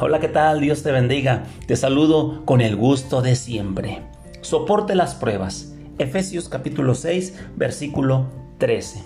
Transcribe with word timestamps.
Hola, 0.00 0.20
¿qué 0.20 0.28
tal? 0.28 0.60
Dios 0.60 0.84
te 0.84 0.92
bendiga. 0.92 1.42
Te 1.66 1.74
saludo 1.74 2.44
con 2.44 2.60
el 2.60 2.76
gusto 2.76 3.20
de 3.20 3.34
siempre. 3.34 4.04
Soporte 4.42 4.94
las 4.94 5.16
pruebas. 5.16 5.74
Efesios 5.98 6.48
capítulo 6.48 6.94
6, 6.94 7.36
versículo 7.56 8.26
13. 8.58 9.02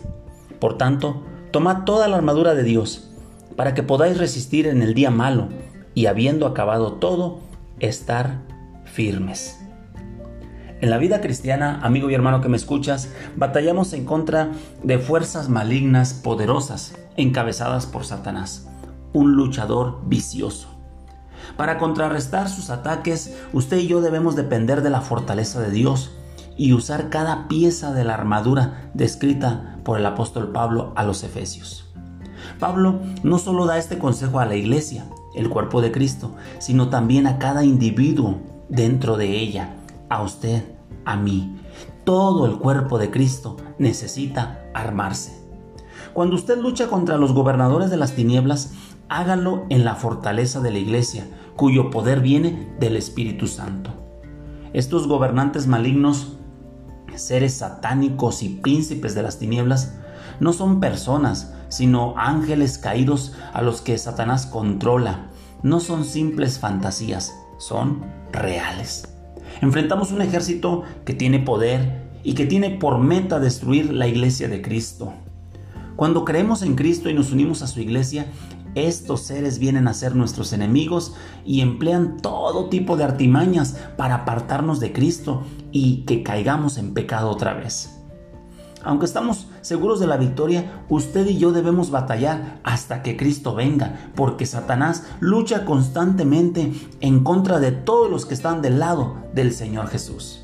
Por 0.61 0.77
tanto, 0.77 1.23
tomad 1.51 1.85
toda 1.85 2.09
la 2.09 2.17
armadura 2.17 2.55
de 2.55 2.63
Dios, 2.63 3.11
para 3.57 3.73
que 3.73 3.83
podáis 3.83 4.19
resistir 4.19 4.67
en 4.67 4.83
el 4.83 4.93
día 4.93 5.11
malo, 5.11 5.49
y 5.95 6.07
habiendo 6.07 6.47
acabado 6.47 6.93
todo, 6.97 7.41
estar 7.81 8.43
firmes. 8.85 9.65
En 10.83 10.91
la 10.91 10.99
vida 10.99 11.23
cristiana, 11.23 11.81
amigo 11.83 12.11
y 12.11 12.15
hermano 12.15 12.43
que 12.43 12.51
me 12.51 12.59
escuchas, 12.59 13.11
batallamos 13.35 13.95
en 13.95 14.05
contra 14.05 14.51
de 14.83 14.99
fuerzas 14.99 15.49
malignas 15.49 16.13
poderosas, 16.13 16.95
encabezadas 17.17 17.87
por 17.87 18.05
Satanás, 18.05 18.69
un 19.15 19.33
luchador 19.33 20.01
vicioso. 20.05 20.72
Para 21.57 21.79
contrarrestar 21.79 22.49
sus 22.49 22.71
ataques, 22.71 23.35
usted 23.53 23.79
y 23.79 23.87
yo 23.87 24.01
debemos 24.01 24.37
depender 24.37 24.83
de 24.83 24.91
la 24.91 25.01
fortaleza 25.01 25.61
de 25.61 25.71
Dios 25.71 26.13
y 26.57 26.73
usar 26.73 27.11
cada 27.11 27.49
pieza 27.49 27.93
de 27.93 28.05
la 28.05 28.15
armadura 28.15 28.91
descrita 28.95 29.79
por 29.85 29.99
el 29.99 30.07
apóstol 30.07 30.53
Pablo 30.53 30.93
a 30.97 31.05
los 31.05 31.23
Efesios. 31.25 31.87
Pablo 32.59 33.01
no 33.23 33.39
solo 33.39 33.67
da 33.67 33.79
este 33.79 33.99
consejo 33.99 34.39
a 34.39 34.47
la 34.47 34.55
iglesia, 34.55 35.05
el 35.35 35.49
cuerpo 35.49 35.81
de 35.81 35.93
Cristo, 35.93 36.35
sino 36.59 36.89
también 36.89 37.27
a 37.27 37.39
cada 37.39 37.65
individuo 37.65 38.41
dentro 38.69 39.17
de 39.17 39.39
ella, 39.39 39.75
a 40.09 40.23
usted, 40.23 40.63
a 41.05 41.17
mí. 41.17 41.57
Todo 42.05 42.47
el 42.47 42.59
cuerpo 42.59 42.99
de 42.99 43.11
Cristo 43.11 43.57
necesita 43.79 44.65
armarse. 44.75 45.42
Cuando 46.13 46.37
usted 46.37 46.59
lucha 46.59 46.89
contra 46.89 47.17
los 47.17 47.33
gobernadores 47.33 47.91
de 47.91 47.97
las 47.97 48.13
tinieblas, 48.13 48.73
hágalo 49.09 49.67
en 49.69 49.85
la 49.85 49.95
fortaleza 49.95 50.61
de 50.61 50.71
la 50.71 50.79
iglesia, 50.79 51.27
cuyo 51.57 51.91
poder 51.91 52.21
viene 52.21 52.75
del 52.79 52.97
Espíritu 52.97 53.47
Santo. 53.47 53.91
Estos 54.73 55.07
gobernantes 55.07 55.67
malignos, 55.67 56.39
seres 57.15 57.55
satánicos 57.55 58.43
y 58.43 58.49
príncipes 58.49 59.15
de 59.15 59.23
las 59.23 59.39
tinieblas, 59.39 59.99
no 60.41 60.53
son 60.53 60.81
personas, 60.81 61.55
sino 61.69 62.15
ángeles 62.17 62.79
caídos 62.79 63.35
a 63.53 63.63
los 63.63 63.81
que 63.81 63.99
Satanás 63.99 64.47
controla. 64.47 65.31
No 65.63 65.79
son 65.81 66.05
simples 66.05 66.59
fantasías, 66.59 67.35
son 67.59 68.05
reales. 68.33 69.09
Enfrentamos 69.61 70.11
un 70.11 70.23
ejército 70.23 70.83
que 71.05 71.15
tiene 71.15 71.39
poder 71.39 72.03
y 72.25 72.35
que 72.35 72.47
tiene 72.47 72.71
por 72.71 72.99
meta 72.99 73.41
destruir 73.41 73.93
la 73.93 74.07
iglesia 74.07 74.49
de 74.49 74.63
Cristo. 74.63 75.13
Cuando 75.97 76.25
creemos 76.25 76.63
en 76.63 76.75
Cristo 76.75 77.11
y 77.11 77.15
nos 77.15 77.33
unimos 77.33 77.63
a 77.63 77.67
su 77.67 77.81
iglesia, 77.81 78.27
estos 78.75 79.21
seres 79.21 79.59
vienen 79.59 79.87
a 79.87 79.95
ser 79.95 80.17
nuestros 80.17 80.53
enemigos 80.53 81.15
y 81.45 81.61
emplean 81.61 82.17
todo 82.17 82.71
tipo 82.71 82.97
de 82.97 83.05
artimañas 83.05 83.77
para 83.97 84.17
apartarnos 84.17 84.81
de 84.81 84.93
Cristo 84.93 85.43
y 85.71 86.05
que 86.05 86.23
caigamos 86.23 86.79
en 86.79 86.95
pecado 86.95 87.29
otra 87.29 87.53
vez. 87.53 87.99
Aunque 88.85 89.05
estamos 89.05 89.47
seguros 89.61 90.01
de 90.01 90.07
la 90.07 90.17
victoria, 90.17 90.85
usted 90.89 91.27
y 91.29 91.39
yo 91.39 91.53
debemos 91.53 91.91
batallar 91.91 92.61
hasta 92.65 93.03
que 93.03 93.17
Cristo 93.17 93.55
venga, 93.55 94.11
porque 94.17 94.47
Satanás 94.47 95.05
lucha 95.21 95.65
constantemente 95.65 96.73
en 97.01 97.23
contra 97.23 97.61
de 97.61 97.71
todos 97.71 98.11
los 98.11 98.27
que 98.27 98.35
están 98.35 98.61
del 98.61 98.81
lado 98.81 99.17
del 99.35 99.53
Señor 99.53 99.89
Jesús. 99.89 100.43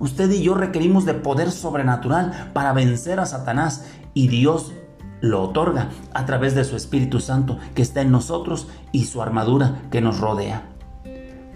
Usted 0.00 0.30
y 0.30 0.42
yo 0.42 0.54
requerimos 0.54 1.04
de 1.04 1.14
poder 1.14 1.50
sobrenatural 1.50 2.50
para 2.52 2.72
vencer 2.72 3.20
a 3.20 3.26
Satanás 3.26 3.86
y 4.14 4.28
Dios 4.28 4.72
lo 5.20 5.42
otorga 5.42 5.90
a 6.14 6.26
través 6.26 6.54
de 6.54 6.64
su 6.64 6.76
Espíritu 6.76 7.20
Santo 7.20 7.58
que 7.74 7.82
está 7.82 8.00
en 8.00 8.10
nosotros 8.10 8.68
y 8.92 9.04
su 9.04 9.20
armadura 9.22 9.82
que 9.90 10.00
nos 10.00 10.20
rodea. 10.20 10.68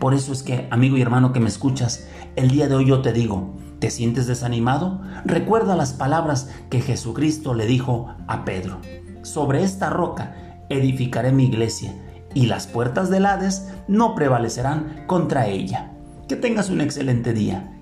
Por 0.00 0.14
eso 0.14 0.32
es 0.32 0.42
que, 0.42 0.66
amigo 0.70 0.96
y 0.96 1.02
hermano 1.02 1.32
que 1.32 1.38
me 1.38 1.48
escuchas, 1.48 2.08
el 2.34 2.50
día 2.50 2.66
de 2.66 2.74
hoy 2.74 2.86
yo 2.86 3.02
te 3.02 3.12
digo, 3.12 3.54
¿te 3.78 3.90
sientes 3.90 4.26
desanimado? 4.26 5.00
Recuerda 5.24 5.76
las 5.76 5.92
palabras 5.92 6.50
que 6.70 6.80
Jesucristo 6.80 7.54
le 7.54 7.66
dijo 7.66 8.12
a 8.26 8.44
Pedro. 8.44 8.80
Sobre 9.22 9.62
esta 9.62 9.90
roca 9.90 10.34
edificaré 10.68 11.30
mi 11.30 11.44
iglesia 11.44 11.94
y 12.34 12.46
las 12.46 12.66
puertas 12.66 13.10
del 13.10 13.26
Hades 13.26 13.68
no 13.86 14.16
prevalecerán 14.16 15.04
contra 15.06 15.46
ella. 15.46 15.92
Que 16.28 16.34
tengas 16.34 16.70
un 16.70 16.80
excelente 16.80 17.32
día. 17.32 17.81